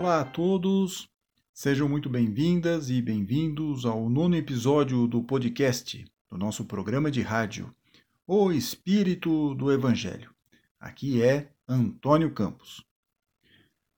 [0.00, 1.10] Olá a todos,
[1.52, 7.70] sejam muito bem-vindas e bem-vindos ao nono episódio do podcast do nosso programa de rádio,
[8.26, 10.34] O Espírito do Evangelho.
[10.80, 12.82] Aqui é Antônio Campos.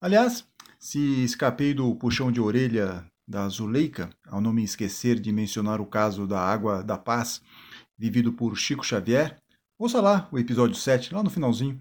[0.01, 0.45] Aliás,
[0.77, 5.87] se escapei do puxão de orelha da Zuleika ao não me esquecer de mencionar o
[5.87, 7.41] caso da Água da Paz,
[7.97, 9.41] vivido por Chico Xavier,
[9.79, 11.81] ouça lá o episódio 7, lá no finalzinho.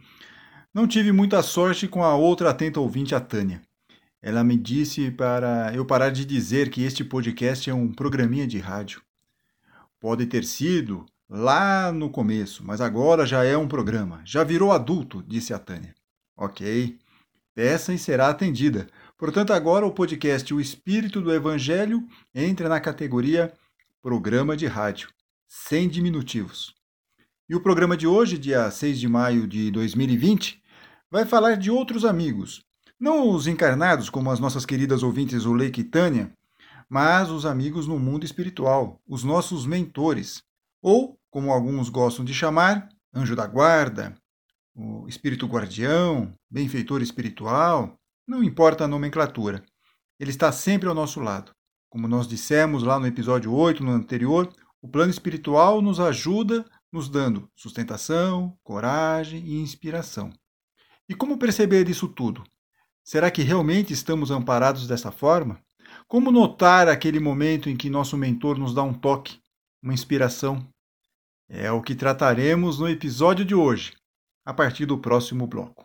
[0.72, 3.64] Não tive muita sorte com a outra atenta ouvinte, a Tânia.
[4.22, 8.60] Ela me disse para eu parar de dizer que este podcast é um programinha de
[8.60, 9.02] rádio.
[10.00, 14.22] Pode ter sido lá no começo, mas agora já é um programa.
[14.24, 15.96] Já virou adulto, disse a Tânia.
[16.38, 17.00] Ok.
[17.56, 18.88] Peça e será atendida.
[19.18, 23.52] Portanto, agora o podcast O Espírito do Evangelho entra na categoria
[24.02, 25.10] Programa de Rádio,
[25.48, 26.76] sem diminutivos.
[27.50, 30.62] E o programa de hoje, dia 6 de maio de 2020,
[31.10, 32.64] vai falar de outros amigos,
[33.02, 36.32] não os encarnados, como as nossas queridas ouvintes Zuleika e Tânia,
[36.88, 40.44] mas os amigos no mundo espiritual, os nossos mentores,
[40.84, 44.16] ou, como alguns gostam de chamar, anjo da guarda,
[44.76, 49.64] o espírito guardião, benfeitor espiritual, não importa a nomenclatura.
[50.20, 51.52] Ele está sempre ao nosso lado.
[51.90, 57.10] Como nós dissemos lá no episódio 8, no anterior, o plano espiritual nos ajuda, nos
[57.10, 60.32] dando sustentação, coragem e inspiração.
[61.10, 62.44] E como perceber isso tudo?
[63.04, 65.60] Será que realmente estamos amparados dessa forma?
[66.08, 69.40] Como notar aquele momento em que nosso mentor nos dá um toque,
[69.82, 70.66] uma inspiração?
[71.50, 73.94] É o que trataremos no episódio de hoje,
[74.46, 75.84] a partir do próximo bloco.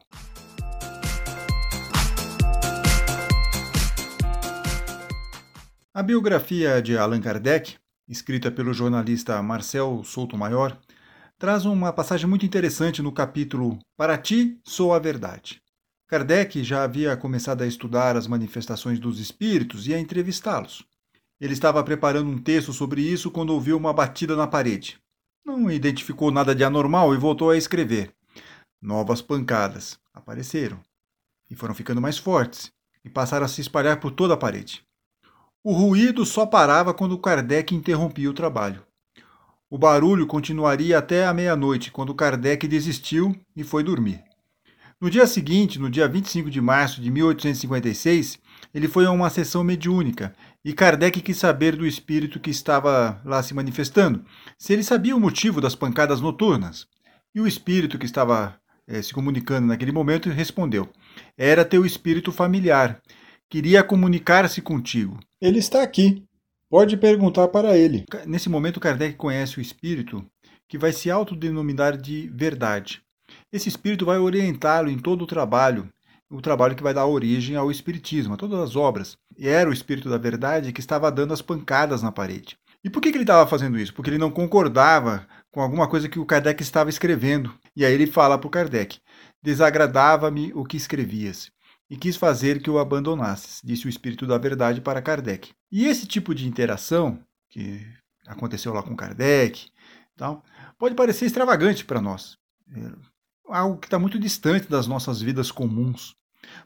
[5.93, 10.79] A biografia de Allan Kardec, escrita pelo jornalista Marcel Souto Maior,
[11.39, 15.66] traz uma passagem muito interessante no capítulo Para ti sou a verdade.
[16.09, 20.87] Kardec já havia começado a estudar as manifestações dos espíritos e a entrevistá-los.
[21.41, 25.01] Ele estava preparando um texto sobre isso quando ouviu uma batida na parede.
[25.45, 28.15] Não identificou nada de anormal e voltou a escrever.
[28.81, 30.81] Novas pancadas apareceram
[31.51, 32.71] e foram ficando mais fortes
[33.05, 34.85] e passaram a se espalhar por toda a parede.
[35.63, 38.87] O ruído só parava quando Kardec interrompia o trabalho.
[39.69, 44.23] O barulho continuaria até a meia-noite, quando Kardec desistiu e foi dormir.
[44.99, 48.39] No dia seguinte, no dia 25 de março de 1856,
[48.73, 50.35] ele foi a uma sessão mediúnica
[50.65, 54.25] e Kardec quis saber do espírito que estava lá se manifestando,
[54.59, 56.87] se ele sabia o motivo das pancadas noturnas.
[57.35, 58.59] E o espírito que estava
[58.89, 60.89] eh, se comunicando naquele momento respondeu:
[61.37, 63.03] Era teu espírito familiar.
[63.51, 65.21] Queria comunicar-se contigo.
[65.39, 66.25] Ele está aqui.
[66.71, 68.07] Pode perguntar para ele.
[68.27, 70.25] Nesse momento, Kardec conhece o espírito
[70.67, 73.06] que vai se autodenominar de verdade.
[73.53, 75.89] Esse espírito vai orientá-lo em todo o trabalho,
[76.29, 79.17] o trabalho que vai dar origem ao espiritismo, a todas as obras.
[79.39, 82.59] E era o espírito da verdade que estava dando as pancadas na parede.
[82.83, 83.95] E por que, ele estava fazendo isso?
[83.95, 87.55] Porque ele não concordava com alguma coisa que o Kardec estava escrevendo.
[87.75, 89.01] E aí ele fala para o Kardec:
[89.43, 91.51] Desagradava-me o que escrevias,
[91.89, 95.53] e quis fazer que o abandonasses, disse o espírito da verdade para Kardec.
[95.71, 97.81] E esse tipo de interação, que
[98.27, 99.69] aconteceu lá com Kardec,
[100.17, 100.45] tal,
[100.79, 102.39] pode parecer extravagante para nós
[103.49, 106.15] algo que está muito distante das nossas vidas comuns.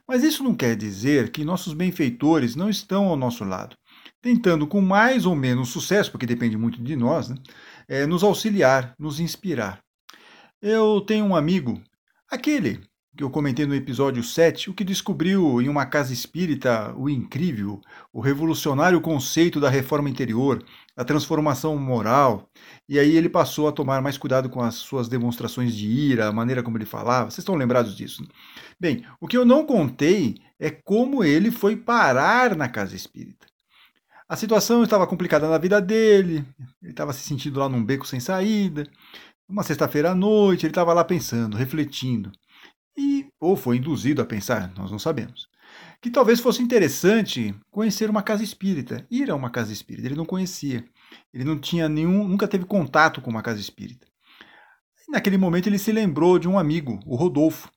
[0.07, 3.75] Mas isso não quer dizer que nossos benfeitores não estão ao nosso lado,
[4.21, 7.35] tentando com mais ou menos sucesso, porque depende muito de nós, né,
[7.87, 9.81] é, nos auxiliar, nos inspirar.
[10.61, 11.81] Eu tenho um amigo,
[12.29, 12.81] aquele
[13.15, 17.81] que eu comentei no episódio 7, o que descobriu em uma casa espírita o incrível,
[18.13, 20.63] o revolucionário conceito da reforma interior,
[20.95, 22.49] a transformação moral,
[22.87, 26.31] e aí ele passou a tomar mais cuidado com as suas demonstrações de ira, a
[26.31, 27.29] maneira como ele falava.
[27.29, 28.21] Vocês estão lembrados disso?
[28.21, 28.29] Né?
[28.79, 33.45] Bem, o que eu não contei é como ele foi parar na casa espírita.
[34.27, 36.45] A situação estava complicada na vida dele,
[36.81, 38.87] ele estava se sentindo lá num beco sem saída.
[39.49, 42.31] Uma sexta-feira à noite, ele estava lá pensando, refletindo
[42.97, 45.47] e ou foi induzido a pensar, nós não sabemos,
[46.01, 50.07] que talvez fosse interessante conhecer uma casa espírita, ir a uma casa espírita.
[50.07, 50.83] Ele não conhecia,
[51.33, 54.07] ele não tinha nenhum, nunca teve contato com uma casa espírita.
[55.07, 57.69] E naquele momento ele se lembrou de um amigo, o Rodolfo,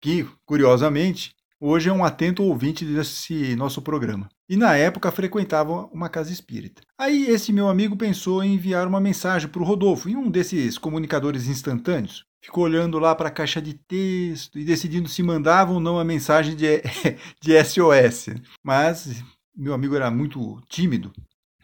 [0.00, 4.28] que, curiosamente, hoje é um atento ouvinte desse nosso programa.
[4.48, 6.82] E na época frequentava uma casa espírita.
[6.96, 10.78] Aí esse meu amigo pensou em enviar uma mensagem para o Rodolfo, em um desses
[10.78, 15.80] comunicadores instantâneos ficou olhando lá para a caixa de texto e decidindo se mandava ou
[15.80, 16.82] não a mensagem de,
[17.40, 18.28] de SOS.
[18.62, 19.22] Mas
[19.56, 21.12] meu amigo era muito tímido,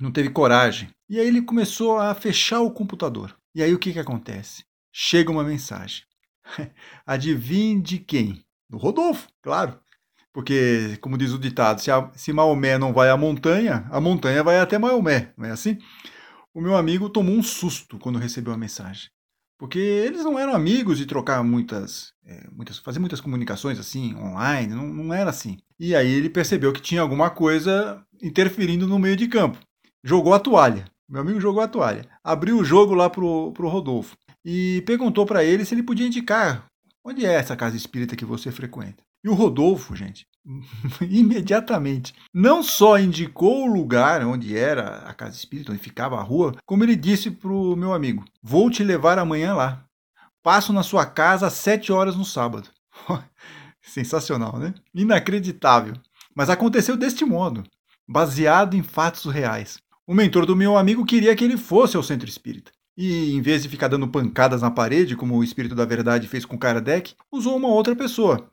[0.00, 0.90] não teve coragem.
[1.08, 3.36] E aí ele começou a fechar o computador.
[3.54, 4.64] E aí o que, que acontece?
[4.92, 6.02] Chega uma mensagem.
[7.06, 8.44] Adivinhe de quem?
[8.68, 9.78] Do Rodolfo, claro.
[10.32, 14.42] Porque, como diz o ditado, se, a, se Maomé não vai à montanha, a montanha
[14.42, 15.78] vai até Maomé, não é assim?
[16.52, 19.08] O meu amigo tomou um susto quando recebeu a mensagem.
[19.58, 24.74] Porque eles não eram amigos de trocar muitas, é, muitas fazer muitas comunicações assim, online,
[24.74, 25.58] não, não era assim.
[25.78, 29.58] E aí ele percebeu que tinha alguma coisa interferindo no meio de campo.
[30.02, 30.84] Jogou a toalha.
[31.08, 32.08] Meu amigo jogou a toalha.
[32.22, 34.16] Abriu o jogo lá pro, pro Rodolfo.
[34.44, 36.66] E perguntou para ele se ele podia indicar
[37.04, 39.02] onde é essa casa espírita que você frequenta.
[39.22, 40.26] E o Rodolfo, gente,
[41.00, 46.54] imediatamente, não só indicou o lugar onde era a casa espírita, onde ficava a rua,
[46.66, 49.84] como ele disse para o meu amigo: Vou te levar amanhã lá.
[50.42, 52.68] Passo na sua casa às sete horas no sábado.
[53.80, 54.74] Sensacional, né?
[54.94, 55.94] Inacreditável.
[56.34, 57.64] Mas aconteceu deste modo,
[58.06, 59.78] baseado em fatos reais.
[60.06, 62.70] O mentor do meu amigo queria que ele fosse ao centro espírita.
[62.96, 66.44] E, em vez de ficar dando pancadas na parede, como o Espírito da Verdade fez
[66.44, 68.48] com Kardec, usou uma outra pessoa,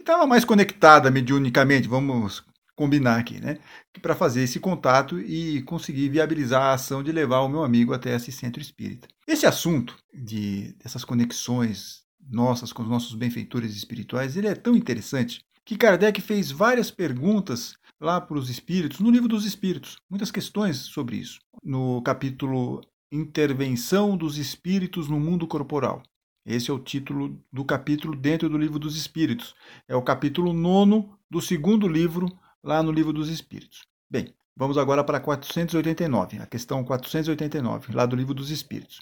[0.00, 2.44] estava mais conectada mediunicamente, vamos
[2.74, 3.58] combinar aqui, né?
[4.00, 8.14] Para fazer esse contato e conseguir viabilizar a ação de levar o meu amigo até
[8.14, 9.06] esse centro espírita.
[9.26, 15.44] Esse assunto de dessas conexões nossas com os nossos benfeitores espirituais, ele é tão interessante
[15.64, 20.78] que Kardec fez várias perguntas lá para os espíritos, no livro dos espíritos, muitas questões
[20.78, 21.38] sobre isso.
[21.62, 22.80] No capítulo
[23.12, 26.00] Intervenção dos espíritos no mundo corporal.
[26.44, 29.54] Esse é o título do capítulo dentro do Livro dos Espíritos.
[29.86, 32.26] É o capítulo nono do segundo livro,
[32.62, 33.84] lá no Livro dos Espíritos.
[34.10, 39.00] Bem, vamos agora para 489, a questão 489, lá do Livro dos Espíritos.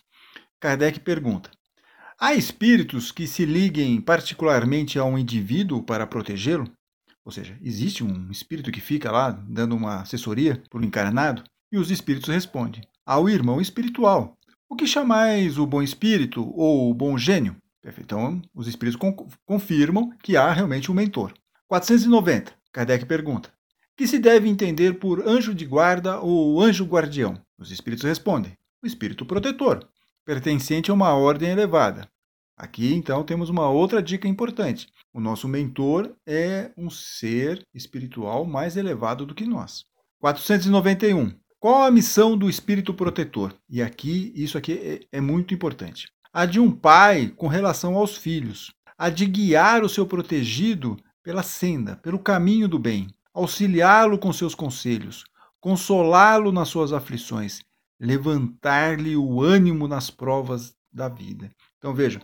[0.58, 1.50] Kardec pergunta:
[2.18, 6.68] Há espíritos que se liguem particularmente a um indivíduo para protegê-lo?
[7.24, 11.44] Ou seja, existe um espírito que fica lá dando uma assessoria para o encarnado?
[11.70, 14.37] E os espíritos respondem: Ao irmão espiritual,
[14.68, 17.56] o que chamais o bom espírito ou o bom gênio?
[17.98, 19.00] Então, os espíritos
[19.46, 21.32] confirmam que há realmente um mentor.
[21.66, 22.52] 490.
[22.72, 23.50] Kardec pergunta:
[23.96, 27.40] que se deve entender por anjo de guarda ou anjo guardião?
[27.58, 29.88] Os espíritos respondem: o espírito protetor,
[30.24, 32.08] pertencente a uma ordem elevada.
[32.56, 34.88] Aqui, então, temos uma outra dica importante.
[35.12, 39.84] O nosso mentor é um ser espiritual mais elevado do que nós.
[40.20, 41.32] 491.
[41.60, 43.52] Qual a missão do espírito protetor?
[43.68, 44.72] E aqui, isso aqui
[45.12, 46.08] é, é muito importante.
[46.32, 51.42] A de um pai com relação aos filhos, a de guiar o seu protegido pela
[51.42, 55.24] senda, pelo caminho do bem, auxiliá-lo com seus conselhos,
[55.60, 57.60] consolá-lo nas suas aflições,
[57.98, 61.50] levantar-lhe o ânimo nas provas da vida.
[61.76, 62.22] Então vejam,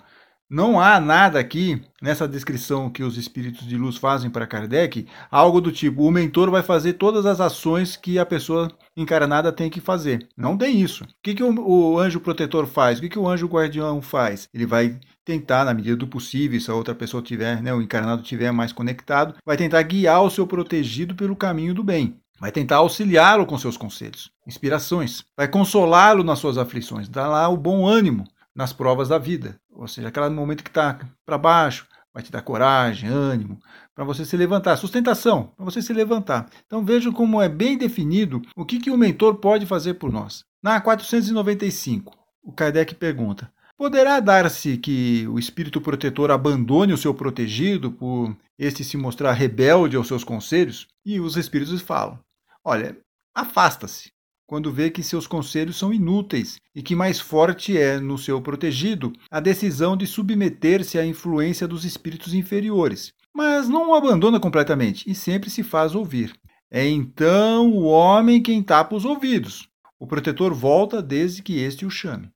[0.48, 5.60] não há nada aqui nessa descrição que os espíritos de luz fazem para Kardec, algo
[5.60, 9.80] do tipo: o mentor vai fazer todas as ações que a pessoa encarnada tem que
[9.80, 10.28] fazer.
[10.36, 11.04] Não tem isso.
[11.04, 12.98] O que, que o, o anjo protetor faz?
[12.98, 14.48] O que, que o anjo guardião faz?
[14.52, 18.22] Ele vai tentar, na medida do possível, se a outra pessoa tiver, né, o encarnado
[18.22, 22.20] tiver mais conectado, vai tentar guiar o seu protegido pelo caminho do bem.
[22.38, 25.24] Vai tentar auxiliá-lo com seus conselhos, inspirações.
[25.36, 28.24] Vai consolá-lo nas suas aflições, dar lá o bom ânimo
[28.54, 29.58] nas provas da vida.
[29.70, 33.58] Ou seja, aquele momento que está para baixo, vai te dar coragem, ânimo,
[33.92, 36.48] para você se levantar, sustentação, para você se levantar.
[36.64, 40.44] Então vejam como é bem definido o que, que o mentor pode fazer por nós.
[40.62, 47.90] Na 495, o Kardec pergunta: Poderá dar-se que o espírito protetor abandone o seu protegido
[47.90, 50.86] por este se mostrar rebelde aos seus conselhos?
[51.04, 52.18] E os espíritos falam:
[52.64, 52.96] Olha,
[53.34, 54.12] afasta-se,
[54.46, 59.12] quando vê que seus conselhos são inúteis e que mais forte é no seu protegido
[59.30, 63.12] a decisão de submeter-se à influência dos espíritos inferiores.
[63.32, 66.32] Mas não o abandona completamente e sempre se faz ouvir.
[66.70, 69.68] É então o homem quem tapa os ouvidos.
[69.98, 72.30] O protetor volta desde que este o chame.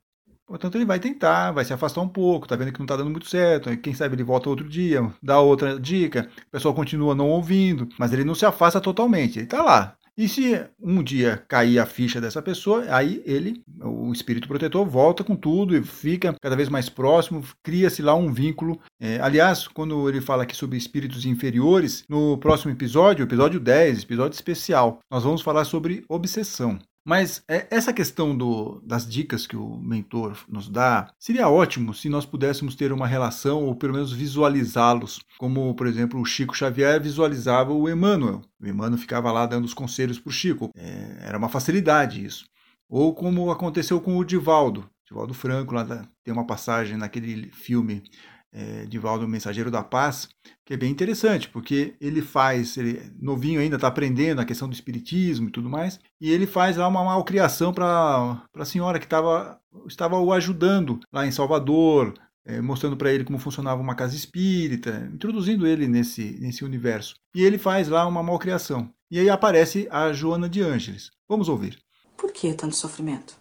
[0.48, 3.10] Portanto, ele vai tentar, vai se afastar um pouco, está vendo que não está dando
[3.10, 7.28] muito certo, quem sabe ele volta outro dia, dá outra dica, o pessoal continua não
[7.28, 11.78] ouvindo, mas ele não se afasta totalmente, ele está lá, e se um dia cair
[11.78, 16.56] a ficha dessa pessoa, aí ele, o espírito protetor, volta com tudo e fica cada
[16.56, 18.80] vez mais próximo, cria-se lá um vínculo.
[19.00, 24.34] É, aliás, quando ele fala aqui sobre espíritos inferiores, no próximo episódio, episódio 10, episódio
[24.34, 26.80] especial, nós vamos falar sobre obsessão.
[27.08, 32.06] Mas é, essa questão do, das dicas que o mentor nos dá, seria ótimo se
[32.06, 37.00] nós pudéssemos ter uma relação ou pelo menos visualizá-los, como, por exemplo, o Chico Xavier
[37.00, 38.42] visualizava o Emmanuel.
[38.60, 40.68] O Emmanuel ficava lá dando os conselhos para o Chico.
[40.76, 42.44] É, era uma facilidade isso.
[42.86, 44.86] Ou como aconteceu com o Divaldo.
[45.06, 45.86] Divaldo Franco, lá
[46.22, 48.02] tem uma passagem naquele filme
[48.52, 50.28] é, Divaldo Mensageiro da Paz,
[50.64, 54.74] que é bem interessante, porque ele faz, ele novinho ainda está aprendendo a questão do
[54.74, 59.60] espiritismo e tudo mais, e ele faz lá uma malcriação para a senhora que tava,
[59.86, 62.14] estava o ajudando lá em Salvador,
[62.44, 67.14] é, mostrando para ele como funcionava uma casa espírita, introduzindo ele nesse, nesse universo.
[67.34, 68.90] E ele faz lá uma malcriação.
[69.10, 71.10] E aí aparece a Joana de Ângeles.
[71.28, 71.78] Vamos ouvir.
[72.16, 73.38] Por que tanto sofrimento?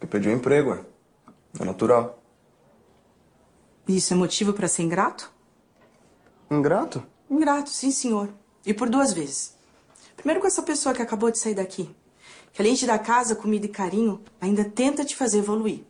[0.00, 0.84] Eu perdi o um emprego, é.
[1.60, 2.23] É natural.
[3.86, 5.30] Isso é motivo para ser ingrato?
[6.50, 7.04] Ingrato?
[7.30, 8.28] Ingrato, sim, senhor.
[8.64, 9.54] E por duas vezes.
[10.16, 11.94] Primeiro com essa pessoa que acabou de sair daqui,
[12.52, 15.84] que além de dar casa, comida e carinho, ainda tenta te fazer evoluir.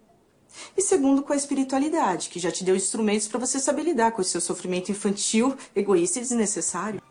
[0.77, 4.23] E segundo, com a espiritualidade, que já te deu instrumentos para você saber lidar com
[4.23, 7.03] o seu sofrimento infantil, egoísta e desnecessário.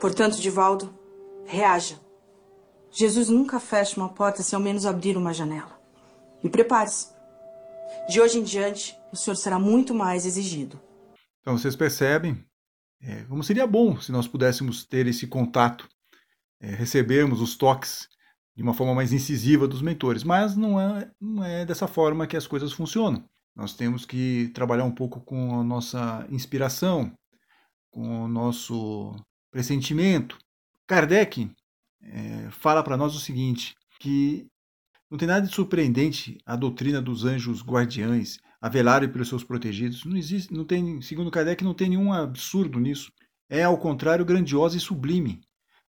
[0.00, 0.94] Portanto, Divaldo,
[1.44, 2.00] reaja.
[2.90, 5.78] Jesus nunca fecha uma porta sem ao menos abrir uma janela.
[6.42, 7.17] E prepare-se.
[8.08, 10.80] De hoje em diante, o senhor será muito mais exigido.
[11.40, 12.44] Então vocês percebem
[13.00, 15.88] é, como seria bom se nós pudéssemos ter esse contato,
[16.60, 18.08] é, recebermos os toques
[18.56, 22.36] de uma forma mais incisiva dos mentores, mas não é, não é dessa forma que
[22.36, 23.24] as coisas funcionam.
[23.54, 27.12] Nós temos que trabalhar um pouco com a nossa inspiração,
[27.90, 29.14] com o nosso
[29.50, 30.36] pressentimento.
[30.86, 31.50] Kardec
[32.02, 34.48] é, fala para nós o seguinte, que
[35.10, 40.04] não tem nada de surpreendente a doutrina dos anjos guardiães a velarem pelos seus protegidos.
[40.04, 43.10] Não existe, não tem, segundo Kardec, não tem nenhum absurdo nisso.
[43.48, 45.40] É, ao contrário, grandiosa e sublime.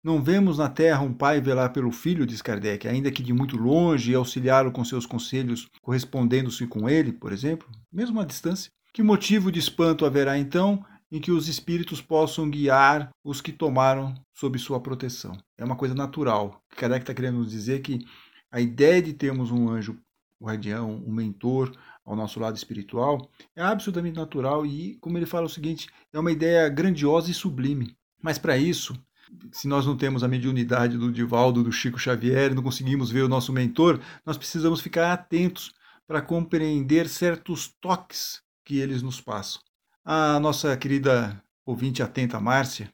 [0.04, 3.56] Não vemos na terra um pai velar pelo filho, diz Kardec, ainda que de muito
[3.56, 8.70] longe, e auxiliá-lo com seus conselhos, correspondendo-se com ele, por exemplo, mesmo à distância.
[8.92, 14.14] Que motivo de espanto haverá então em que os espíritos possam guiar os que tomaram
[14.32, 15.36] sob sua proteção?
[15.58, 16.60] É uma coisa natural.
[16.76, 18.04] Kardec está querendo dizer que
[18.56, 20.00] a ideia de termos um anjo
[20.42, 25.50] guardião, um mentor ao nosso lado espiritual é absolutamente natural e, como ele fala o
[25.50, 27.94] seguinte, é uma ideia grandiosa e sublime.
[28.22, 28.98] Mas para isso,
[29.52, 33.28] se nós não temos a mediunidade do Divaldo, do Chico Xavier, não conseguimos ver o
[33.28, 35.74] nosso mentor, nós precisamos ficar atentos
[36.06, 39.60] para compreender certos toques que eles nos passam.
[40.02, 42.90] A nossa querida ouvinte atenta, Márcia,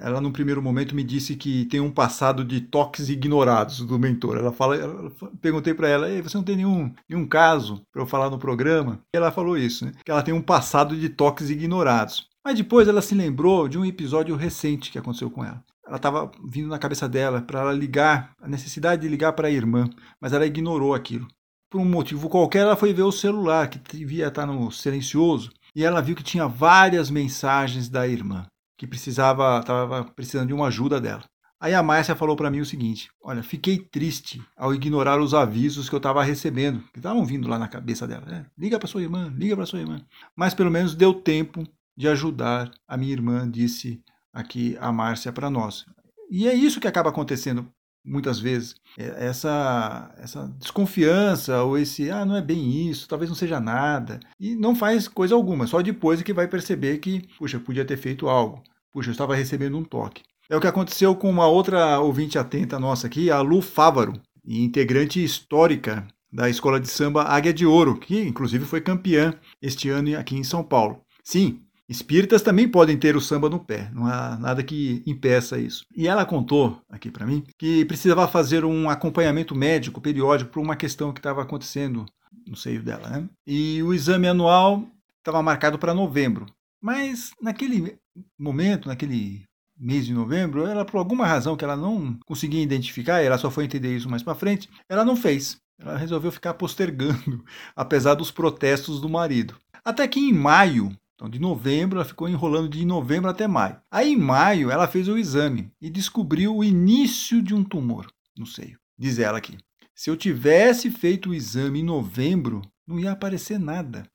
[0.00, 4.36] ela num primeiro momento me disse que tem um passado de toques ignorados do mentor.
[4.36, 5.10] Ela fala, ela,
[5.40, 9.00] perguntei para ela, você não tem nenhum, nenhum caso para eu falar no programa?
[9.12, 9.92] E ela falou isso, né?
[10.04, 12.28] que ela tem um passado de toques ignorados.
[12.44, 15.62] Mas depois ela se lembrou de um episódio recente que aconteceu com ela.
[15.86, 19.50] Ela estava vindo na cabeça dela para ela ligar, a necessidade de ligar para a
[19.50, 19.88] irmã,
[20.20, 21.26] mas ela ignorou aquilo.
[21.70, 25.84] Por um motivo qualquer, ela foi ver o celular, que devia estar no silencioso, e
[25.84, 28.46] ela viu que tinha várias mensagens da irmã,
[28.78, 31.24] que precisava, estava precisando de uma ajuda dela.
[31.60, 35.88] Aí a Márcia falou para mim o seguinte: Olha, fiquei triste ao ignorar os avisos
[35.88, 38.24] que eu estava recebendo, que estavam vindo lá na cabeça dela.
[38.24, 38.46] Né?
[38.56, 40.00] Liga para sua irmã, liga para sua irmã.
[40.36, 41.66] Mas pelo menos deu tempo
[41.96, 44.00] de ajudar a minha irmã, disse
[44.32, 45.84] aqui a Márcia para nós.
[46.30, 47.68] E é isso que acaba acontecendo
[48.08, 48.74] muitas vezes.
[48.98, 54.18] É essa, essa desconfiança, ou esse, ah, não é bem isso, talvez não seja nada.
[54.40, 57.96] E não faz coisa alguma, só depois é que vai perceber que, puxa, podia ter
[57.96, 58.62] feito algo.
[58.92, 60.22] Puxa, eu estava recebendo um toque.
[60.50, 64.14] É o que aconteceu com uma outra ouvinte atenta nossa aqui, a Lu Fávaro,
[64.46, 70.16] integrante histórica da Escola de Samba Águia de Ouro, que inclusive foi campeã este ano
[70.18, 71.02] aqui em São Paulo.
[71.22, 75.86] Sim, Espíritas também podem ter o samba no pé, não há nada que impeça isso.
[75.96, 80.76] E ela contou aqui para mim que precisava fazer um acompanhamento médico periódico por uma
[80.76, 82.04] questão que estava acontecendo
[82.46, 83.28] no seio dela, né?
[83.46, 84.86] E o exame anual
[85.18, 86.44] estava marcado para novembro.
[86.80, 87.96] Mas naquele
[88.38, 89.44] momento, naquele
[89.78, 93.64] mês de novembro, ela por alguma razão que ela não conseguia identificar, ela só foi
[93.64, 95.58] entender isso mais para frente, ela não fez.
[95.78, 99.56] Ela resolveu ficar postergando, apesar dos protestos do marido.
[99.84, 103.76] Até que em maio então, de novembro, ela ficou enrolando de novembro até maio.
[103.90, 108.06] Aí, em maio, ela fez o exame e descobriu o início de um tumor
[108.36, 108.78] no seio.
[108.96, 109.58] Diz ela aqui:
[109.92, 114.08] se eu tivesse feito o exame em novembro, não ia aparecer nada.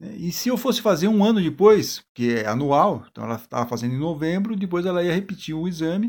[0.00, 3.94] E se eu fosse fazer um ano depois, que é anual, então ela estava fazendo
[3.94, 6.08] em novembro, depois ela ia repetir o exame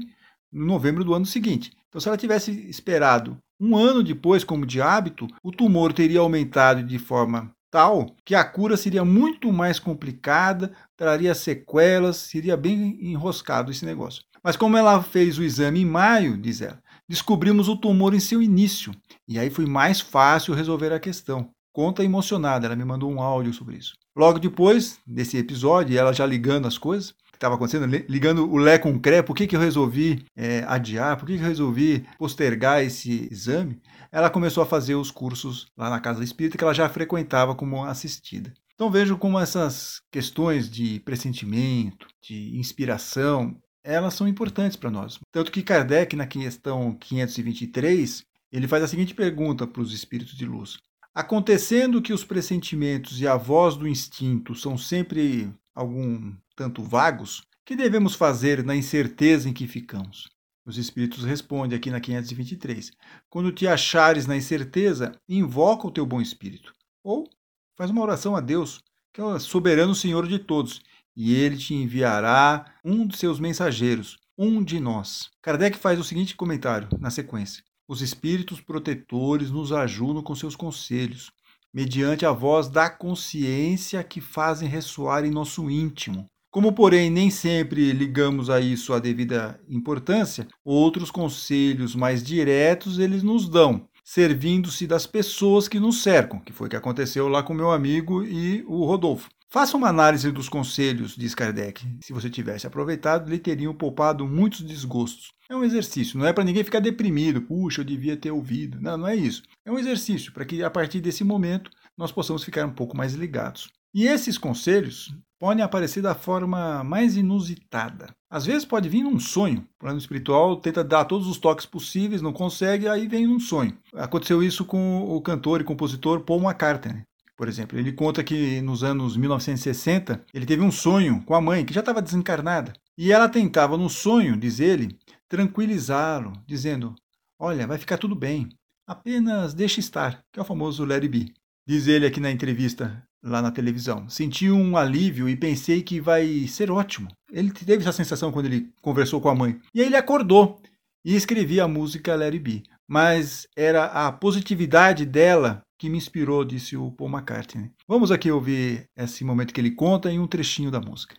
[0.54, 1.74] em novembro do ano seguinte.
[1.90, 6.82] Então, se ela tivesse esperado um ano depois, como de hábito, o tumor teria aumentado
[6.84, 13.72] de forma tal que a cura seria muito mais complicada, traria sequelas, seria bem enroscado
[13.72, 14.24] esse negócio.
[14.44, 18.42] Mas como ela fez o exame em maio, diz ela, descobrimos o tumor em seu
[18.42, 18.92] início.
[19.28, 21.50] E aí foi mais fácil resolver a questão.
[21.74, 23.94] Conta emocionada, ela me mandou um áudio sobre isso.
[24.16, 28.92] Logo depois desse episódio, ela já ligando as coisas, estava acontecendo, ligando o Lé com
[28.92, 32.84] o Cré, por que, que eu resolvi é, adiar, por que, que eu resolvi postergar
[32.84, 33.82] esse exame,
[34.12, 37.84] ela começou a fazer os cursos lá na Casa Espírita que ela já frequentava como
[37.84, 38.54] assistida.
[38.76, 45.20] Então vejo como essas questões de pressentimento, de inspiração, elas são importantes para nós.
[45.32, 50.46] Tanto que Kardec, na questão 523, ele faz a seguinte pergunta para os espíritos de
[50.46, 50.78] luz:
[51.14, 57.76] Acontecendo que os pressentimentos e a voz do instinto são sempre algum tanto vagos, que
[57.76, 60.30] devemos fazer na incerteza em que ficamos?
[60.64, 62.92] Os Espíritos respondem aqui na 523.
[63.32, 66.72] Quando te achares na incerteza, invoca o teu bom espírito.
[67.04, 67.28] Ou
[67.76, 68.80] faz uma oração a Deus,
[69.12, 70.82] que é o soberano Senhor de todos,
[71.16, 75.32] e ele te enviará um de seus mensageiros, um de nós.
[75.42, 81.32] Kardec faz o seguinte comentário na sequência: Os espíritos protetores nos ajudam com seus conselhos,
[81.74, 86.31] mediante a voz da consciência que fazem ressoar em nosso íntimo.
[86.52, 93.24] Como, porém, nem sempre ligamos a isso a devida importância, outros conselhos mais diretos eles
[93.24, 97.54] nos dão, servindo-se das pessoas que nos cercam, que foi o que aconteceu lá com
[97.54, 99.30] meu amigo e o Rodolfo.
[99.48, 101.86] Faça uma análise dos conselhos, diz Kardec.
[102.02, 105.32] Se você tivesse aproveitado, lhe teriam poupado muitos desgostos.
[105.50, 108.78] É um exercício, não é para ninguém ficar deprimido, puxa, eu devia ter ouvido.
[108.82, 109.44] Não, não é isso.
[109.66, 113.14] É um exercício para que a partir desse momento nós possamos ficar um pouco mais
[113.14, 113.70] ligados.
[113.94, 118.16] E esses conselhos podem aparecer da forma mais inusitada.
[118.30, 119.62] Às vezes pode vir num sonho.
[119.62, 123.76] O plano espiritual tenta dar todos os toques possíveis, não consegue, aí vem num sonho.
[123.96, 127.02] Aconteceu isso com o cantor e compositor Paul McCartney.
[127.36, 131.66] Por exemplo, ele conta que nos anos 1960 ele teve um sonho com a mãe,
[131.66, 132.74] que já estava desencarnada.
[132.96, 134.96] E ela tentava, no sonho, diz ele,
[135.28, 136.94] tranquilizá-lo, dizendo:
[137.40, 138.48] Olha, vai ficar tudo bem,
[138.86, 141.34] apenas deixe estar, que é o famoso Let It Be.
[141.72, 144.10] Diz ele aqui na entrevista lá na televisão.
[144.10, 147.08] Senti um alívio e pensei que vai ser ótimo.
[147.32, 149.58] Ele teve essa sensação quando ele conversou com a mãe.
[149.74, 150.60] E aí ele acordou
[151.06, 152.64] e escrevia a música It Be.
[152.86, 157.72] Mas era a positividade dela que me inspirou, disse o Paul McCartney.
[157.88, 161.16] Vamos aqui ouvir esse momento que ele conta em um trechinho da música.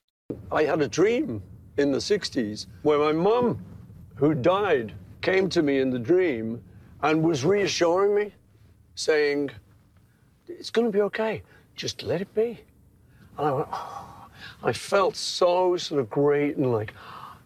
[0.52, 1.40] I had a dream
[1.78, 3.56] in the 60s where my mum,
[4.20, 6.60] who died, came to me in the dream
[7.00, 8.34] and was reassuring me,
[8.94, 9.48] saying,
[10.58, 11.42] It's going to be okay.
[11.76, 12.60] just let it be.
[13.38, 14.28] And I went, oh,
[14.62, 16.92] I felt so sort of great and like,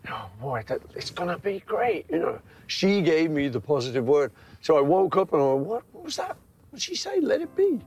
[0.08, 2.38] oh boy, that, it's gonna be great, you know.
[2.66, 4.32] She gave me the positive word.
[4.60, 6.36] So I woke up and I went, what, what was that?
[6.70, 7.20] What did she say?
[7.20, 7.80] Let it be.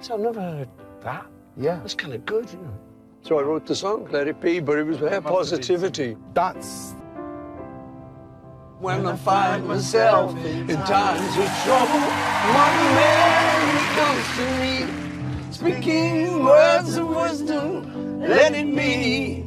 [0.00, 0.68] So I've never heard
[1.02, 1.26] that.
[1.56, 1.76] Yeah.
[1.76, 2.78] That's kind of good, you know.
[3.22, 6.16] So I wrote the song, Let It Be, but it was her positivity.
[6.34, 6.94] That's
[8.80, 12.00] when I find myself in times of trouble,
[12.52, 13.53] Mother Mary
[13.94, 19.44] comes to me speaking words of wisdom, let it be.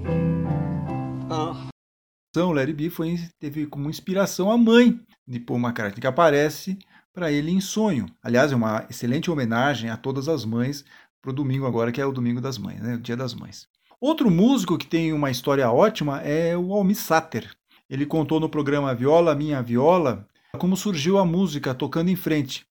[2.35, 6.77] Let It Be foi, teve como inspiração a mãe de Paul McCartney, que aparece
[7.11, 8.05] para ele em sonho.
[8.21, 10.85] Aliás, é uma excelente homenagem a todas as mães
[11.19, 12.93] para o domingo agora, que é o Domingo das Mães, né?
[12.93, 13.67] o Dia das Mães.
[13.99, 17.49] Outro músico que tem uma história ótima é o Almi Sater.
[17.89, 20.27] Ele contou no programa Viola Minha Viola
[20.59, 22.67] como surgiu a música tocando em frente.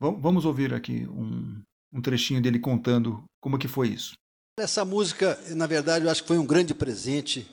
[0.00, 4.14] Vamos ouvir aqui um, um trechinho dele contando como que foi isso.
[4.58, 7.46] Essa música, na verdade, eu acho que foi um grande presente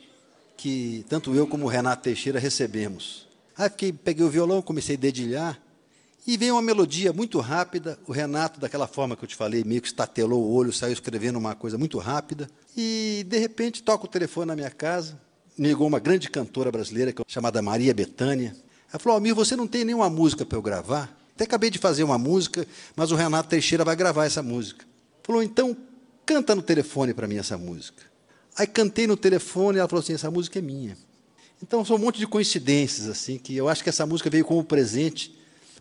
[0.58, 3.28] que tanto eu como o Renato Teixeira recebemos.
[3.58, 5.60] Aí fiquei, peguei o violão, comecei a dedilhar,
[6.26, 7.98] e veio uma melodia muito rápida.
[8.06, 11.40] O Renato, daquela forma que eu te falei, meio que estatelou o olho, saiu escrevendo
[11.40, 12.48] uma coisa muito rápida.
[12.78, 15.20] E, de repente, toca o telefone na minha casa.
[15.58, 18.56] Ligou uma grande cantora brasileira chamada Maria Bethânia.
[18.92, 21.21] Ela falou: Almir, você não tem nenhuma música para eu gravar?
[21.36, 24.86] Até acabei de fazer uma música, mas o Renato Teixeira vai gravar essa música.
[25.24, 25.76] Falou, então,
[26.26, 28.04] canta no telefone para mim essa música.
[28.58, 30.98] Aí cantei no telefone e ela falou assim: essa música é minha.
[31.63, 34.63] Então, são um monte de coincidências, assim, que eu acho que essa música veio como
[34.63, 35.36] presente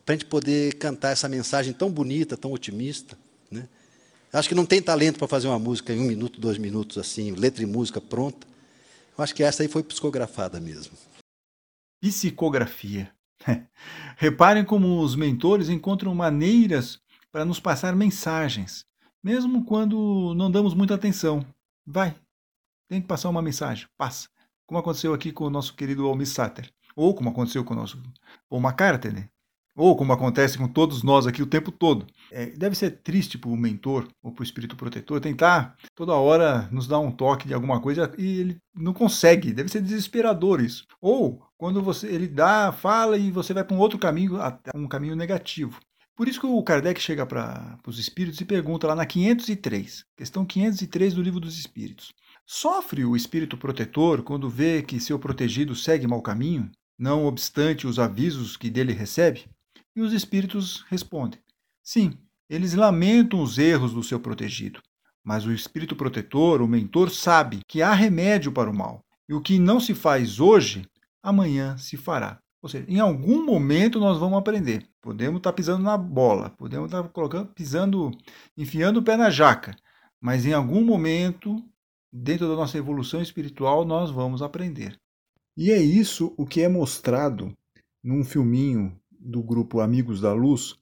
[0.04, 3.16] para a gente poder cantar essa mensagem tão bonita, tão otimista.
[3.50, 3.66] Né?
[4.32, 7.32] Acho que não tem talento para fazer uma música em um minuto, dois minutos, assim,
[7.32, 8.46] letra e música pronta.
[9.16, 10.92] Eu acho que essa aí foi psicografada mesmo.
[12.00, 13.10] Psicografia.
[14.16, 17.00] Reparem como os mentores encontram maneiras
[17.33, 18.85] para nos passar mensagens,
[19.22, 21.44] mesmo quando não damos muita atenção.
[21.87, 22.14] Vai,
[22.88, 24.29] tem que passar uma mensagem, passa.
[24.66, 28.00] Como aconteceu aqui com o nosso querido Almir Sater, ou como aconteceu com o nosso
[28.48, 29.29] Paul McCartney,
[29.80, 32.06] ou como acontece com todos nós aqui o tempo todo.
[32.30, 36.68] É, deve ser triste para o mentor ou para o espírito protetor tentar toda hora
[36.70, 39.54] nos dar um toque de alguma coisa e ele não consegue.
[39.54, 40.84] Deve ser desesperador isso.
[41.00, 44.38] Ou quando você ele dá, fala e você vai para um outro caminho,
[44.74, 45.80] um caminho negativo.
[46.14, 50.44] Por isso que o Kardec chega para os espíritos e pergunta lá na 503, questão
[50.44, 52.12] 503 do Livro dos Espíritos.
[52.44, 57.98] Sofre o espírito protetor quando vê que seu protegido segue mau caminho, não obstante os
[57.98, 59.46] avisos que dele recebe?
[59.94, 61.40] E os espíritos respondem:
[61.83, 62.12] sim,
[62.48, 64.81] eles lamentam os erros do seu protegido,
[65.24, 69.40] mas o espírito protetor, o mentor, sabe que há remédio para o mal, e o
[69.40, 70.85] que não se faz hoje,
[71.22, 72.40] amanhã se fará.
[72.62, 74.87] Ou seja, em algum momento nós vamos aprender.
[75.00, 78.11] Podemos estar pisando na bola, podemos estar colocando, pisando,
[78.57, 79.74] enfiando o pé na jaca,
[80.20, 81.57] mas em algum momento,
[82.12, 85.00] dentro da nossa evolução espiritual, nós vamos aprender.
[85.57, 87.57] E é isso o que é mostrado
[88.05, 90.76] num filminho do grupo Amigos da Luz,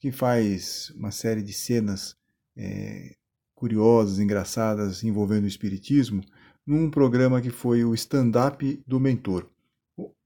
[0.00, 2.16] que faz uma série de cenas
[2.56, 3.14] é,
[3.54, 6.22] curiosas, engraçadas envolvendo o Espiritismo,
[6.66, 9.48] num programa que foi o stand-up do mentor.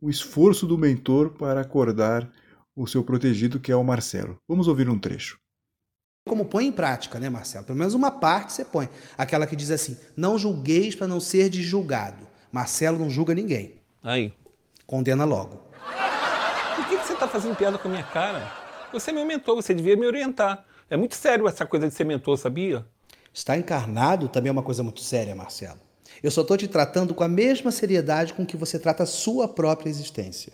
[0.00, 2.30] O esforço do mentor para acordar
[2.76, 4.38] o seu protegido, que é o Marcelo.
[4.48, 5.38] Vamos ouvir um trecho.
[6.26, 7.66] Como põe em prática, né, Marcelo?
[7.66, 8.88] Pelo menos uma parte você põe.
[9.16, 12.26] Aquela que diz assim: não julgueis para não ser julgado.
[12.50, 13.74] Marcelo não julga ninguém.
[14.02, 14.32] Aí.
[14.86, 15.56] Condena logo.
[16.76, 18.48] Por que, que você está fazendo piada com a minha cara?
[18.92, 20.64] Você é meu mentor, você devia me orientar.
[20.88, 22.86] É muito sério essa coisa de ser mentor, sabia?
[23.32, 25.80] Estar encarnado também é uma coisa muito séria, Marcelo.
[26.22, 29.48] Eu só estou te tratando com a mesma seriedade com que você trata a sua
[29.48, 30.52] própria existência.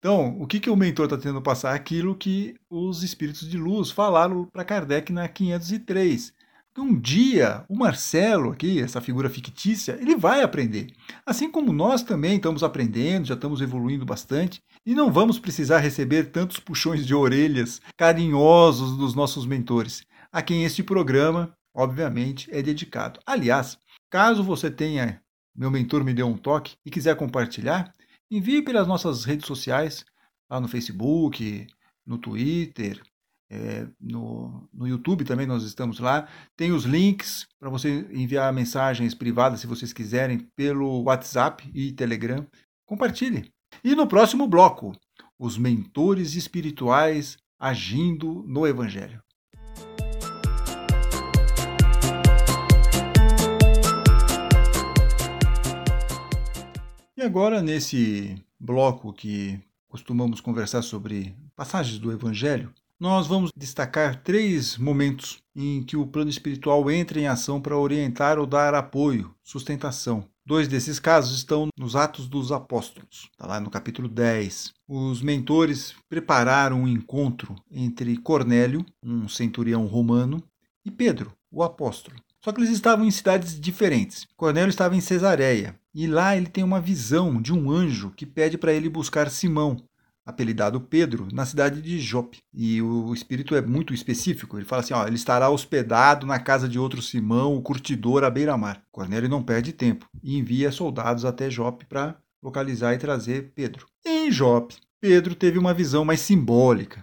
[0.00, 1.72] Então, o que, que o mentor está tentando passar?
[1.72, 6.32] Aquilo que os espíritos de luz falaram para Kardec na 503.
[6.76, 10.88] Um dia, o Marcelo, aqui, essa figura fictícia, ele vai aprender.
[11.24, 16.30] Assim como nós também estamos aprendendo, já estamos evoluindo bastante, e não vamos precisar receber
[16.32, 23.20] tantos puxões de orelhas carinhosos dos nossos mentores a quem este programa, obviamente, é dedicado.
[23.24, 23.78] Aliás,
[24.10, 25.22] caso você tenha
[25.54, 27.94] meu mentor me deu um toque e quiser compartilhar,
[28.28, 30.04] envie pelas nossas redes sociais,
[30.50, 31.66] lá no Facebook,
[32.04, 33.00] no Twitter,
[33.50, 36.28] é, no, no YouTube também nós estamos lá.
[36.56, 42.46] Tem os links para você enviar mensagens privadas, se vocês quiserem, pelo WhatsApp e Telegram.
[42.86, 43.52] Compartilhe.
[43.82, 44.92] E no próximo bloco,
[45.38, 49.22] os mentores espirituais agindo no Evangelho.
[57.16, 64.76] E agora, nesse bloco que costumamos conversar sobre passagens do Evangelho, nós vamos destacar três
[64.78, 70.28] momentos em que o plano espiritual entra em ação para orientar ou dar apoio, sustentação.
[70.46, 74.74] Dois desses casos estão nos Atos dos Apóstolos, está lá no capítulo 10.
[74.86, 80.42] Os mentores prepararam um encontro entre Cornélio, um centurião romano,
[80.84, 82.16] e Pedro, o apóstolo.
[82.42, 84.26] Só que eles estavam em cidades diferentes.
[84.36, 88.58] Cornélio estava em Cesareia, e lá ele tem uma visão de um anjo que pede
[88.58, 89.78] para ele buscar Simão,
[90.24, 92.38] apelidado Pedro, na cidade de Jope.
[92.52, 94.56] E o espírito é muito específico.
[94.56, 98.30] Ele fala assim: ó, ele estará hospedado na casa de outro Simão, o curtidor à
[98.30, 98.82] beira-mar.
[98.90, 103.86] Cornélio não perde tempo e envia soldados até Jope para localizar e trazer Pedro.
[104.04, 107.02] Em Jope, Pedro teve uma visão mais simbólica.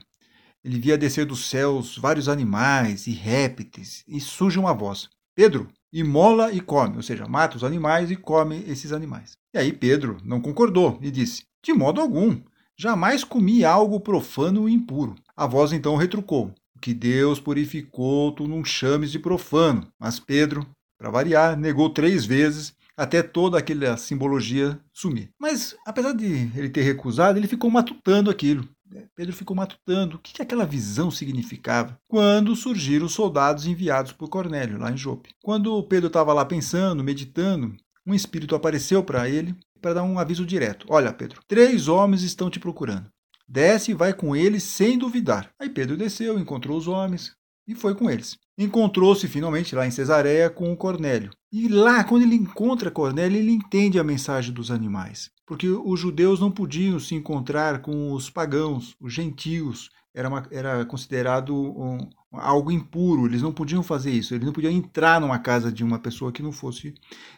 [0.64, 6.52] Ele via descer dos céus vários animais e répteis, e surge uma voz: Pedro, imola
[6.52, 9.34] e come, ou seja, mata os animais e come esses animais.
[9.54, 12.40] E aí Pedro não concordou e disse: De modo algum,
[12.82, 15.14] jamais comi algo profano e impuro.
[15.38, 19.88] A voz então retrucou: O que Deus purificou, tu não chames de profano.
[20.00, 20.66] Mas Pedro,
[20.98, 25.30] para variar, negou três vezes até toda aquela simbologia sumir.
[25.40, 28.68] Mas, apesar de ele ter recusado, ele ficou matutando aquilo.
[29.16, 34.78] Pedro ficou matutando o que aquela visão significava quando surgiram os soldados enviados por Cornélio,
[34.78, 35.30] lá em Jope.
[35.42, 37.74] Quando Pedro estava lá pensando, meditando,
[38.06, 42.50] um espírito apareceu para ele para dar um aviso direto: Olha, Pedro, três homens estão
[42.50, 43.10] te procurando.
[43.48, 45.50] Desce e vai com eles sem duvidar.
[45.60, 47.34] Aí Pedro desceu, encontrou os homens
[47.68, 48.38] e foi com eles.
[48.58, 51.32] Encontrou-se finalmente lá em Cesareia com o Cornélio.
[51.52, 56.40] E lá, quando ele encontra Cornélio, ele entende a mensagem dos animais porque os judeus
[56.40, 62.72] não podiam se encontrar com os pagãos, os gentios, era, uma, era considerado um, algo
[62.72, 66.32] impuro, eles não podiam fazer isso, eles não podiam entrar numa casa de uma pessoa
[66.32, 66.94] que não fosse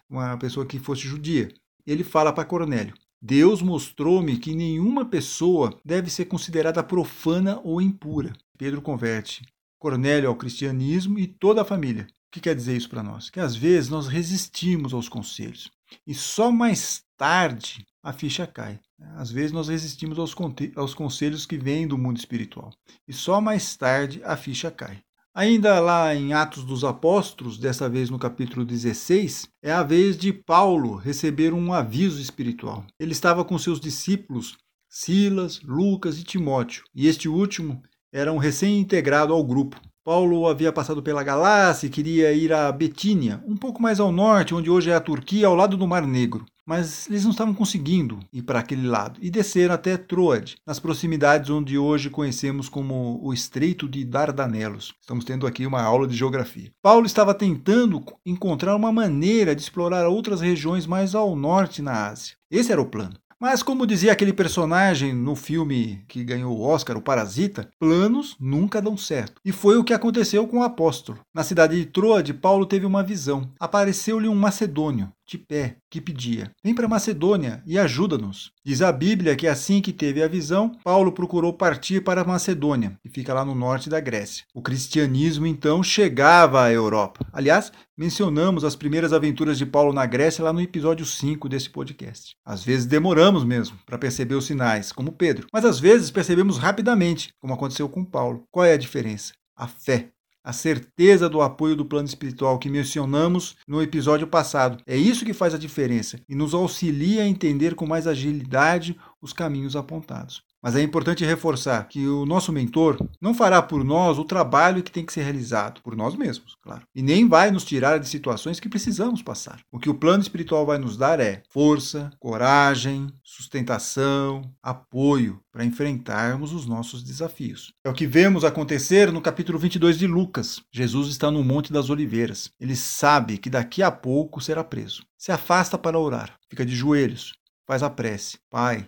[0.08, 1.52] uma pessoa que fosse judia.
[1.86, 8.34] Ele fala para Cornélio: Deus mostrou-me que nenhuma pessoa deve ser considerada profana ou impura.
[8.58, 9.46] Pedro converte
[9.80, 12.08] Cornélio ao cristianismo e toda a família.
[12.28, 13.30] O que quer dizer isso para nós?
[13.30, 15.72] Que às vezes nós resistimos aos conselhos
[16.08, 18.80] e só mais tarde a ficha cai.
[19.16, 20.36] Às vezes nós resistimos aos,
[20.76, 22.74] aos conselhos que vêm do mundo espiritual
[23.08, 25.02] e só mais tarde a ficha cai.
[25.36, 30.32] Ainda lá em Atos dos Apóstolos, dessa vez no capítulo 16, é a vez de
[30.32, 32.86] Paulo receber um aviso espiritual.
[33.00, 34.56] Ele estava com seus discípulos
[34.88, 37.82] Silas, Lucas e Timóteo, e este último
[38.14, 39.82] era um recém-integrado ao grupo.
[40.04, 44.54] Paulo havia passado pela Galácia e queria ir a Betínia, um pouco mais ao norte,
[44.54, 48.20] onde hoje é a Turquia, ao lado do Mar Negro mas eles não estavam conseguindo
[48.32, 53.34] ir para aquele lado e desceram até Troade, nas proximidades onde hoje conhecemos como o
[53.34, 54.94] Estreito de Dardanelos.
[55.02, 56.72] Estamos tendo aqui uma aula de geografia.
[56.82, 62.36] Paulo estava tentando encontrar uma maneira de explorar outras regiões mais ao norte na Ásia.
[62.50, 63.16] Esse era o plano.
[63.44, 68.82] Mas, como dizia aquele personagem no filme que ganhou o Oscar, o Parasita, planos nunca
[68.82, 69.42] dão certo.
[69.44, 71.20] E foi o que aconteceu com o apóstolo.
[71.34, 73.52] Na cidade de Troade, Paulo teve uma visão.
[73.60, 78.52] Apareceu-lhe um macedônio, de pé, que pedia: Vem para Macedônia e ajuda-nos.
[78.64, 83.10] Diz a Bíblia que assim que teve a visão, Paulo procurou partir para Macedônia, que
[83.10, 84.44] fica lá no norte da Grécia.
[84.54, 87.26] O cristianismo então chegava à Europa.
[87.32, 92.36] Aliás, mencionamos as primeiras aventuras de Paulo na Grécia lá no episódio 5 desse podcast.
[92.46, 97.34] Às vezes demoramos mesmo para perceber os sinais, como Pedro, mas às vezes percebemos rapidamente,
[97.40, 98.44] como aconteceu com Paulo.
[98.52, 99.34] Qual é a diferença?
[99.56, 100.10] A fé
[100.44, 104.84] a certeza do apoio do plano espiritual que mencionamos no episódio passado.
[104.86, 109.32] É isso que faz a diferença e nos auxilia a entender com mais agilidade os
[109.32, 110.44] caminhos apontados.
[110.64, 114.92] Mas é importante reforçar que o nosso mentor não fará por nós o trabalho que
[114.92, 116.88] tem que ser realizado, por nós mesmos, claro.
[116.96, 119.60] E nem vai nos tirar de situações que precisamos passar.
[119.70, 126.54] O que o plano espiritual vai nos dar é força, coragem, sustentação, apoio para enfrentarmos
[126.54, 127.74] os nossos desafios.
[127.84, 130.62] É o que vemos acontecer no capítulo 22 de Lucas.
[130.72, 132.50] Jesus está no Monte das Oliveiras.
[132.58, 135.04] Ele sabe que daqui a pouco será preso.
[135.18, 137.34] Se afasta para orar, fica de joelhos,
[137.68, 138.88] faz a prece: Pai,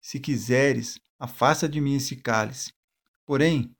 [0.00, 2.72] se quiseres, afasta de mim esse cálice.
[3.26, 3.70] Porém,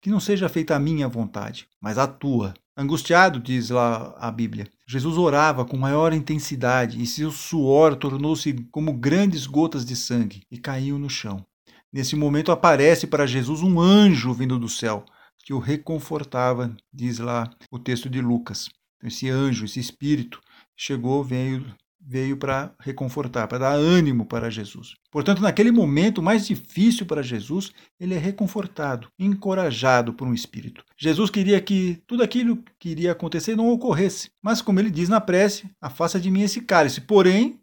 [0.00, 2.54] que não seja feita a minha vontade, mas a tua.
[2.76, 8.92] Angustiado, diz lá a Bíblia, Jesus orava com maior intensidade e seu suor tornou-se como
[8.92, 11.44] grandes gotas de sangue e caiu no chão.
[11.92, 15.04] Nesse momento aparece para Jesus um anjo vindo do céu
[15.44, 18.68] que o reconfortava, diz lá o texto de Lucas.
[18.96, 20.40] Então, esse anjo, esse espírito,
[20.74, 21.64] chegou, veio
[22.06, 24.94] veio para reconfortar, para dar ânimo para Jesus.
[25.10, 30.84] Portanto, naquele momento mais difícil para Jesus, ele é reconfortado, encorajado por um espírito.
[30.98, 35.20] Jesus queria que tudo aquilo que iria acontecer não ocorresse, mas como ele diz na
[35.20, 37.00] prece, afasta de mim esse cálice.
[37.00, 37.58] Porém,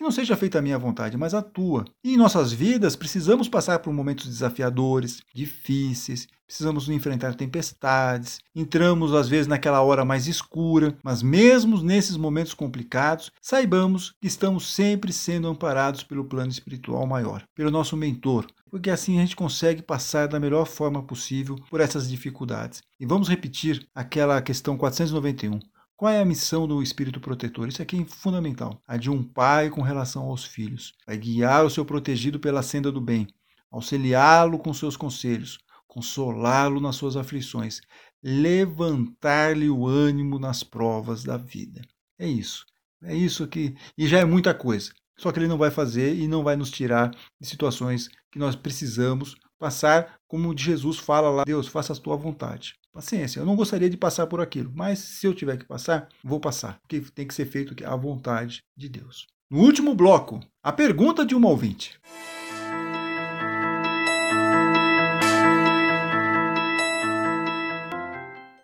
[0.00, 1.84] que não seja feita a minha vontade, mas a tua.
[2.02, 9.28] E em nossas vidas precisamos passar por momentos desafiadores, difíceis, precisamos enfrentar tempestades, entramos às
[9.28, 15.48] vezes naquela hora mais escura, mas mesmo nesses momentos complicados, saibamos que estamos sempre sendo
[15.48, 20.40] amparados pelo plano espiritual maior, pelo nosso mentor, porque assim a gente consegue passar da
[20.40, 22.82] melhor forma possível por essas dificuldades.
[22.98, 25.60] E vamos repetir aquela questão 491.
[26.00, 27.68] Qual é a missão do Espírito Protetor?
[27.68, 28.82] Isso aqui é fundamental.
[28.88, 30.94] A de um pai com relação aos filhos.
[31.06, 33.26] Vai guiar o seu protegido pela senda do bem,
[33.70, 37.82] auxiliá-lo com seus conselhos, consolá-lo nas suas aflições,
[38.22, 41.82] levantar-lhe o ânimo nas provas da vida.
[42.18, 42.64] É isso.
[43.02, 43.76] É isso aqui.
[43.98, 44.90] E já é muita coisa.
[45.18, 48.56] Só que ele não vai fazer e não vai nos tirar de situações que nós
[48.56, 52.79] precisamos passar, como Jesus fala lá: Deus, faça a tua vontade.
[52.92, 56.40] Paciência, eu não gostaria de passar por aquilo, mas se eu tiver que passar, vou
[56.40, 59.28] passar, porque tem que ser feito à vontade de Deus.
[59.48, 62.00] No último bloco, a pergunta de uma ouvinte.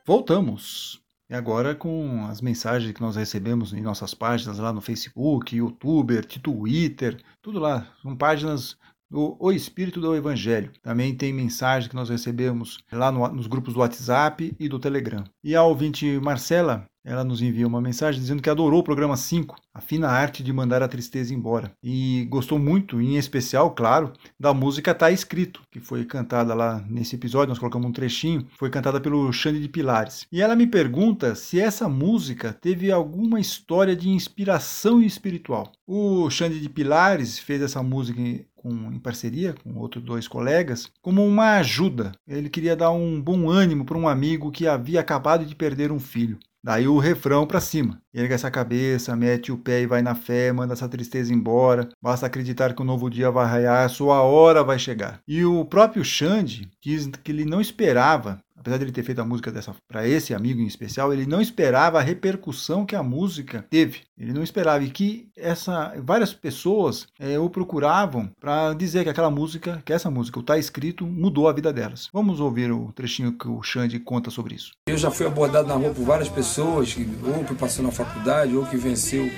[0.04, 1.00] Voltamos.
[1.30, 6.24] E agora com as mensagens que nós recebemos em nossas páginas lá no Facebook, YouTuber,
[6.24, 7.92] Twitter, tudo lá.
[8.02, 8.76] São páginas
[9.12, 10.72] o, o Espírito do Evangelho.
[10.82, 15.24] Também tem mensagem que nós recebemos lá no, nos grupos do WhatsApp e do Telegram.
[15.42, 19.54] E a ouvinte Marcela, ela nos enviou uma mensagem dizendo que adorou o programa 5,
[19.72, 21.70] a fina arte de mandar a tristeza embora.
[21.80, 27.14] E gostou muito, em especial, claro, da música Tá Escrito, que foi cantada lá nesse
[27.14, 30.26] episódio, nós colocamos um trechinho, foi cantada pelo Xande de Pilares.
[30.32, 35.70] E ela me pergunta se essa música teve alguma história de inspiração espiritual.
[35.86, 38.20] O Xande de Pilares fez essa música
[38.66, 42.10] com, em parceria com outros dois colegas, como uma ajuda.
[42.26, 46.00] Ele queria dar um bom ânimo para um amigo que havia acabado de perder um
[46.00, 46.38] filho.
[46.64, 48.02] Daí o refrão para cima.
[48.12, 51.88] Erga essa cabeça, mete o pé e vai na fé, manda essa tristeza embora.
[52.02, 55.20] Basta acreditar que o um novo dia vai raiar, sua hora vai chegar.
[55.28, 59.24] E o próprio Xande diz que ele não esperava apesar de ele ter feito a
[59.24, 63.64] música dessa para esse amigo em especial, ele não esperava a repercussão que a música
[63.70, 64.00] teve.
[64.18, 69.30] Ele não esperava e que essa várias pessoas é, o procuravam para dizer que aquela
[69.30, 72.08] música, que essa música, o tá escrito, mudou a vida delas.
[72.12, 74.72] Vamos ouvir o trechinho que o Xande conta sobre isso.
[74.88, 78.56] Eu já fui abordado na rua por várias pessoas, que, ou que passou na faculdade,
[78.56, 79.30] ou que venceu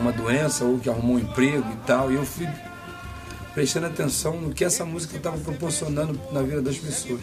[0.00, 2.48] uma doença, ou que arrumou um emprego e tal, e eu fui
[3.52, 7.20] prestando atenção no que essa música estava proporcionando na vida das pessoas.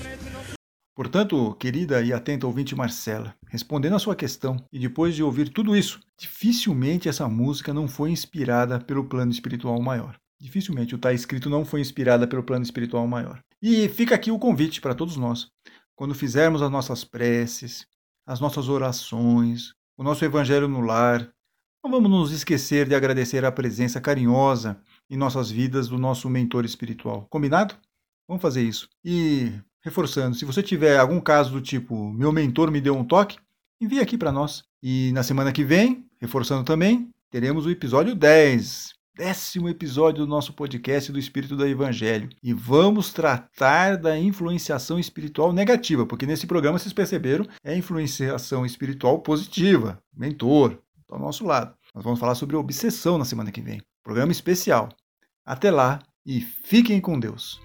[0.99, 5.73] Portanto, querida e atenta ouvinte Marcela, respondendo a sua questão, e depois de ouvir tudo
[5.73, 10.19] isso, dificilmente essa música não foi inspirada pelo plano espiritual maior.
[10.37, 13.41] Dificilmente o tá escrito não foi inspirada pelo plano espiritual maior.
[13.61, 15.47] E fica aqui o convite para todos nós.
[15.95, 17.87] Quando fizermos as nossas preces,
[18.27, 21.31] as nossas orações, o nosso evangelho no lar,
[21.81, 24.77] não vamos nos esquecer de agradecer a presença carinhosa
[25.09, 27.25] em nossas vidas do nosso mentor espiritual.
[27.29, 27.73] Combinado?
[28.27, 28.89] Vamos fazer isso.
[29.01, 33.37] E reforçando, se você tiver algum caso do tipo meu mentor me deu um toque,
[33.79, 34.63] envie aqui para nós.
[34.81, 38.93] E na semana que vem, reforçando também, teremos o episódio 10.
[39.15, 42.29] Décimo episódio do nosso podcast do Espírito do Evangelho.
[42.41, 49.19] E vamos tratar da influenciação espiritual negativa, porque nesse programa, vocês perceberam, é influenciação espiritual
[49.19, 51.75] positiva, mentor, está ao nosso lado.
[51.93, 53.81] Nós vamos falar sobre obsessão na semana que vem.
[54.03, 54.87] Programa especial.
[55.45, 57.59] Até lá e fiquem com Deus.